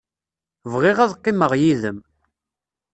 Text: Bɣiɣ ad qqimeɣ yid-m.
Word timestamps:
Bɣiɣ 0.71 0.97
ad 0.99 1.11
qqimeɣ 1.17 1.51
yid-m. 1.61 1.97